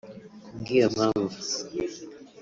[0.45, 1.37] Kubw’iyo mpamvu